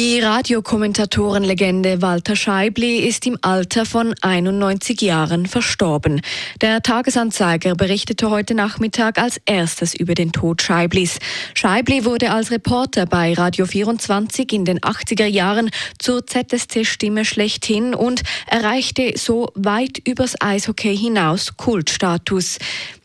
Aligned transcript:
Die 0.00 0.20
Radiokommentatorenlegende 0.20 2.00
Walter 2.00 2.36
Scheibli 2.36 3.00
ist 3.00 3.26
im 3.26 3.36
Alter 3.42 3.84
von 3.84 4.14
91 4.20 5.00
Jahren 5.00 5.46
verstorben. 5.46 6.20
Der 6.60 6.82
Tagesanzeiger 6.82 7.74
berichtete 7.74 8.30
heute 8.30 8.54
Nachmittag 8.54 9.18
als 9.18 9.40
erstes 9.44 9.96
über 9.96 10.14
den 10.14 10.30
Tod 10.30 10.62
Scheiblis. 10.62 11.18
Scheibli 11.52 12.04
wurde 12.04 12.30
als 12.30 12.52
Reporter 12.52 13.06
bei 13.06 13.34
Radio 13.34 13.66
24 13.66 14.52
in 14.52 14.64
den 14.64 14.78
80er 14.78 15.26
Jahren 15.26 15.68
zur 15.98 16.24
ZSC-Stimme 16.24 17.24
schlechthin 17.24 17.92
und 17.92 18.22
erreichte 18.46 19.14
so 19.16 19.50
weit 19.56 19.98
übers 20.06 20.40
Eishockey 20.40 20.96
hinaus 20.96 21.56
Kultstatus. 21.56 22.58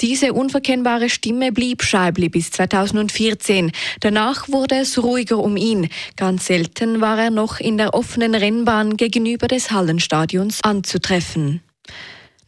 Diese 0.00 0.32
unverkennbare 0.32 1.08
Stimme 1.08 1.52
blieb 1.52 1.84
Scheibli 1.84 2.30
bis 2.30 2.50
2014. 2.50 3.70
Danach 4.00 4.48
wurde 4.48 4.76
es 4.76 5.00
ruhiger 5.00 5.38
um 5.38 5.56
ihn. 5.56 5.88
Ganz 6.16 6.46
selten 6.46 6.79
war 6.80 7.18
er 7.18 7.30
noch 7.30 7.60
in 7.60 7.76
der 7.76 7.92
offenen 7.92 8.34
Rennbahn 8.34 8.96
gegenüber 8.96 9.48
des 9.48 9.70
Hallenstadions 9.70 10.60
anzutreffen. 10.62 11.60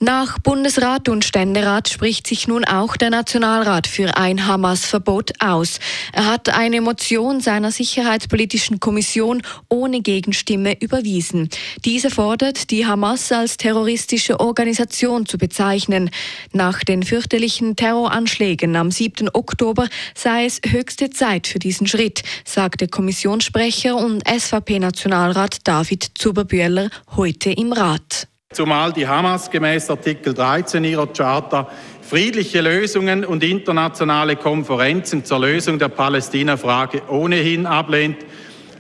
Nach 0.05 0.41
Bundesrat 0.41 1.09
und 1.09 1.25
Ständerat 1.25 1.89
spricht 1.89 2.27
sich 2.27 2.49
nun 2.49 2.65
auch 2.65 2.97
der 2.97 3.11
Nationalrat 3.11 3.87
für 3.87 4.17
ein 4.17 4.49
Hamas-Verbot 4.49 5.31
aus. 5.39 5.79
Er 6.13 6.27
hat 6.27 6.49
eine 6.49 6.81
Motion 6.81 7.41
seiner 7.41 7.71
Sicherheitspolitischen 7.71 8.81
Kommission 8.81 9.43
ohne 9.69 10.01
Gegenstimme 10.01 10.77
überwiesen. 10.81 11.51
Diese 11.85 12.11
fordert, 12.11 12.73
die 12.73 12.85
Hamas 12.85 13.31
als 13.31 13.59
terroristische 13.59 14.41
Organisation 14.41 15.25
zu 15.25 15.39
bezeichnen. 15.39 16.11
Nach 16.53 16.83
den 16.83 17.05
fürchterlichen 17.05 17.77
Terroranschlägen 17.77 18.75
am 18.75 18.91
7. 18.91 19.29
Oktober 19.33 19.87
sei 20.17 20.47
es 20.47 20.61
höchste 20.67 21.11
Zeit 21.11 21.47
für 21.47 21.61
diesen 21.61 21.87
Schritt, 21.87 22.25
sagte 22.45 22.89
Kommissionssprecher 22.89 23.95
und 23.95 24.25
SVP-Nationalrat 24.29 25.59
David 25.63 26.11
Zuberbühler 26.17 26.91
heute 27.15 27.53
im 27.53 27.73
Rat. 27.73 28.27
Zumal 28.53 28.93
die 28.93 29.07
Hamas 29.07 29.51
gemäß 29.51 29.89
Artikel 29.91 30.35
13 30.35 30.85
ihrer 30.85 31.07
Charta 31.07 31.69
friedliche 32.03 32.61
Lösungen 32.61 33.25
und 33.25 33.43
internationale 33.43 34.37
Konferenzen 34.37 35.25
zur 35.25 35.41
Lösung 35.41 35.79
der 35.79 35.89
Palästina-Frage 35.89 37.03
ohnehin 37.09 37.65
ablehnt, 37.65 38.19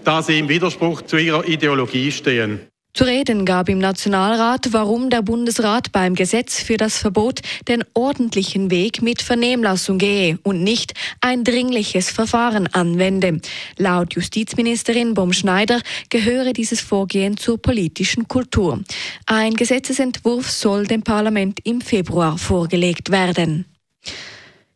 da 0.04 0.20
sie 0.20 0.38
im 0.38 0.48
Widerspruch 0.48 1.02
zu 1.02 1.16
ihrer 1.16 1.48
Ideologie 1.48 2.12
stehen. 2.12 2.71
Zu 2.94 3.04
reden 3.04 3.46
gab 3.46 3.70
im 3.70 3.78
Nationalrat, 3.78 4.74
warum 4.74 5.08
der 5.08 5.22
Bundesrat 5.22 5.92
beim 5.92 6.14
Gesetz 6.14 6.60
für 6.60 6.76
das 6.76 6.98
Verbot 6.98 7.40
den 7.66 7.82
ordentlichen 7.94 8.70
Weg 8.70 9.00
mit 9.00 9.22
Vernehmlassung 9.22 9.96
gehe 9.96 10.38
und 10.42 10.62
nicht 10.62 10.92
ein 11.22 11.42
dringliches 11.42 12.10
Verfahren 12.10 12.66
anwende. 12.66 13.40
Laut 13.78 14.12
Justizministerin 14.12 15.14
Bomschneider 15.14 15.80
gehöre 16.10 16.52
dieses 16.52 16.82
Vorgehen 16.82 17.38
zur 17.38 17.56
politischen 17.56 18.28
Kultur. 18.28 18.82
Ein 19.24 19.54
Gesetzesentwurf 19.54 20.50
soll 20.50 20.86
dem 20.86 21.02
Parlament 21.02 21.60
im 21.64 21.80
Februar 21.80 22.36
vorgelegt 22.36 23.10
werden. 23.10 23.64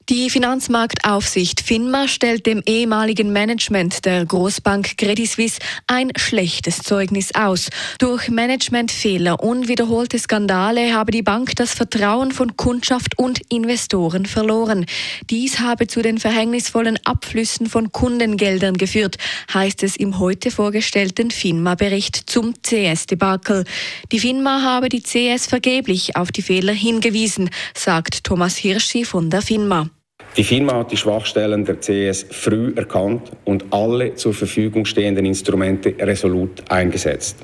Die 0.08 0.30
Finanzmarktaufsicht 0.30 1.60
FINMA 1.60 2.06
stellt 2.06 2.46
dem 2.46 2.62
ehemaligen 2.64 3.32
Management 3.32 4.04
der 4.04 4.24
Großbank 4.24 4.96
Credit 4.96 5.28
Suisse 5.28 5.58
ein 5.88 6.12
schlechtes 6.16 6.78
Zeugnis 6.78 7.34
aus. 7.34 7.70
Durch 7.98 8.28
Managementfehler 8.28 9.42
und 9.42 9.66
wiederholte 9.66 10.16
Skandale 10.20 10.94
habe 10.94 11.10
die 11.10 11.22
Bank 11.22 11.56
das 11.56 11.74
Vertrauen 11.74 12.30
von 12.30 12.56
Kundschaft 12.56 13.18
und 13.18 13.40
Investoren 13.48 14.26
verloren. 14.26 14.86
Dies 15.28 15.58
habe 15.58 15.88
zu 15.88 16.02
den 16.02 16.18
verhängnisvollen 16.18 17.00
Abflüssen 17.04 17.66
von 17.66 17.90
Kundengeldern 17.90 18.76
geführt, 18.76 19.16
heißt 19.52 19.82
es 19.82 19.96
im 19.96 20.20
heute 20.20 20.52
vorgestellten 20.52 21.32
FINMA-Bericht 21.32 22.30
zum 22.30 22.54
CS-Debakel. 22.62 23.64
Die 24.12 24.20
FINMA 24.20 24.62
habe 24.62 24.88
die 24.88 25.02
CS 25.02 25.48
vergeblich 25.48 26.14
auf 26.14 26.30
die 26.30 26.42
Fehler 26.42 26.74
hingewiesen, 26.74 27.50
sagt 27.74 28.22
Thomas 28.22 28.56
Hirschi 28.56 29.04
von 29.04 29.30
der 29.30 29.42
FINMA. 29.42 29.90
Die 30.36 30.44
Firma 30.44 30.74
hat 30.74 30.92
die 30.92 30.98
Schwachstellen 30.98 31.64
der 31.64 31.80
CS 31.80 32.26
früh 32.30 32.74
erkannt 32.76 33.30
und 33.46 33.64
alle 33.70 34.16
zur 34.16 34.34
Verfügung 34.34 34.84
stehenden 34.84 35.24
Instrumente 35.24 35.94
resolut 35.98 36.62
eingesetzt. 36.68 37.38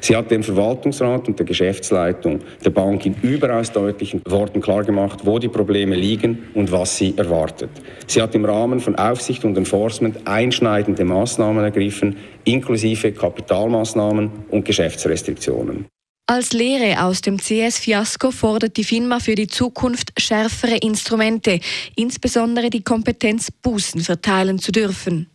Sie 0.00 0.14
hat 0.14 0.30
dem 0.30 0.44
Verwaltungsrat 0.44 1.26
und 1.26 1.36
der 1.36 1.46
Geschäftsleitung 1.46 2.38
der 2.64 2.70
Bank 2.70 3.04
in 3.06 3.16
überaus 3.22 3.72
deutlichen 3.72 4.22
Worten 4.24 4.60
klargemacht, 4.60 5.26
wo 5.26 5.40
die 5.40 5.48
Probleme 5.48 5.96
liegen 5.96 6.44
und 6.54 6.70
was 6.70 6.96
sie 6.96 7.12
erwartet. 7.16 7.70
Sie 8.06 8.22
hat 8.22 8.36
im 8.36 8.44
Rahmen 8.44 8.78
von 8.78 8.94
Aufsicht 8.94 9.44
und 9.44 9.58
Enforcement 9.58 10.24
einschneidende 10.24 11.04
Maßnahmen 11.04 11.64
ergriffen, 11.64 12.18
inklusive 12.44 13.10
Kapitalmaßnahmen 13.10 14.30
und 14.50 14.64
Geschäftsrestriktionen. 14.64 15.86
Als 16.30 16.52
Lehre 16.52 17.02
aus 17.02 17.22
dem 17.22 17.38
CS-Fiasko 17.38 18.30
fordert 18.32 18.76
die 18.76 18.84
FINMA 18.84 19.18
für 19.18 19.34
die 19.34 19.46
Zukunft 19.46 20.12
schärfere 20.20 20.76
Instrumente, 20.76 21.58
insbesondere 21.96 22.68
die 22.68 22.82
Kompetenz, 22.82 23.50
Bußen 23.50 24.02
verteilen 24.02 24.58
zu 24.58 24.70
dürfen. 24.70 25.30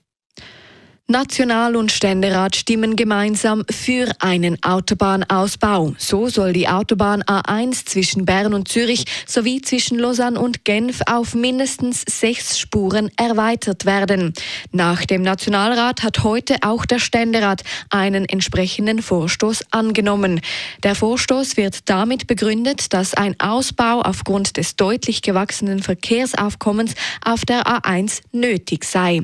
National- 1.10 1.76
und 1.76 1.92
Ständerat 1.92 2.56
stimmen 2.56 2.96
gemeinsam 2.96 3.66
für 3.70 4.10
einen 4.20 4.58
Autobahnausbau. 4.64 5.96
So 5.98 6.30
soll 6.30 6.54
die 6.54 6.70
Autobahn 6.70 7.24
A1 7.24 7.86
zwischen 7.86 8.24
Bern 8.24 8.54
und 8.54 8.70
Zürich 8.70 9.04
sowie 9.26 9.62
zwischen 9.62 10.00
Lausanne 10.00 10.40
und 10.40 10.64
Genf 10.64 11.02
auf 11.06 11.36
mindestens 11.36 12.06
sechs 12.08 12.58
Spuren 12.58 13.12
erweitert 13.18 13.86
werden. 13.86 14.34
Nach 14.72 15.04
dem 15.04 15.24
Nationalrat 15.24 16.04
hat 16.04 16.24
heute 16.24 16.56
auch 16.62 16.86
der 16.86 17.00
Ständerat 17.00 17.64
einen 17.90 18.24
entsprechenden 18.24 19.02
Vorstoß 19.02 19.66
angenommen. 19.72 20.40
Der 20.84 20.96
Vorstoß 20.96 21.58
wird 21.58 21.90
damit 21.90 22.28
begründet, 22.28 22.94
dass 22.94 23.14
ein 23.14 23.38
Ausbau 23.42 24.00
aufgrund 24.04 24.56
des 24.56 24.78
deutlich 24.78 25.22
gewachsenen 25.22 25.84
Verkehrsaufkommens 25.84 26.96
auf 27.26 27.44
der 27.44 27.64
A1 27.64 28.22
nötig 28.32 28.86
sei. 28.86 29.20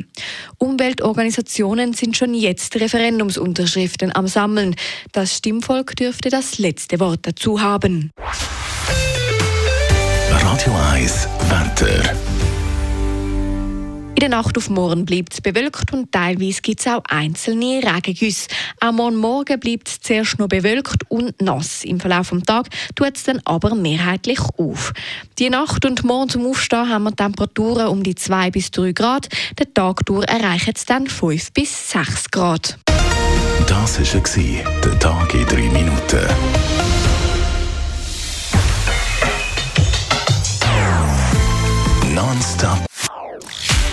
Umweltorganisationen 0.58 1.69
Organisationen 1.70 1.94
sind 1.94 2.18
schon 2.18 2.34
jetzt 2.34 2.76
Referendumsunterschriften 2.76 4.16
am 4.16 4.28
Sammeln. 4.28 4.76
Das 5.12 5.38
Stimmvolk 5.38 5.96
dürfte 5.96 6.30
das 6.30 6.58
letzte 6.58 7.00
Wort 7.00 7.20
dazu 7.24 7.62
haben. 7.62 8.12
Radio 10.32 10.74
1 10.94 11.28
Wetter. 11.50 11.59
In 14.20 14.32
der 14.32 14.38
Nacht 14.38 14.58
auf 14.58 14.70
morgen 14.70 15.06
bleibt 15.06 15.32
es 15.32 15.40
bewölkt 15.40 15.94
und 15.94 16.12
teilweise 16.12 16.62
gibt 16.62 16.82
es 16.82 16.88
auch 16.88 17.02
einzelne 17.08 17.82
Regengüsse. 17.82 18.50
Auch 18.82 18.92
morgen 18.92 19.16
Morgen 19.16 19.58
bleibt 19.62 19.88
es 19.88 20.02
zuerst 20.02 20.40
noch 20.40 20.50
bewölkt 20.50 21.10
und 21.10 21.42
nass. 21.42 21.86
Im 21.86 22.02
Verlauf 22.02 22.32
des 22.32 22.44
Tages 22.44 22.70
tut 22.96 23.16
es 23.16 23.24
dann 23.24 23.40
aber 23.46 23.76
mehrheitlich 23.76 24.42
auf. 24.58 24.92
Die 25.38 25.50
Nacht 25.50 25.86
und 25.86 26.04
morgen 26.04 26.28
zum 26.28 26.46
Aufstehen 26.48 26.90
haben 26.90 27.06
wir 27.06 27.16
Temperaturen 27.16 27.88
um 27.88 28.04
die 28.04 28.16
2 28.16 28.52
bis 28.52 28.72
3 28.72 28.92
Grad. 28.92 29.30
Den 29.58 29.74
Tag 29.74 30.06
durch 30.06 30.28
erreichen 30.28 30.74
es 30.76 30.84
dann 30.84 31.08
5 31.08 31.54
bis 31.54 31.92
6 31.92 32.30
Grad. 32.30 32.78
Das 33.70 34.00
war 34.02 34.64
der 34.84 35.00
Tag 35.00 35.34
in 35.34 35.46
3 35.46 35.56
Minuten. 35.70 36.28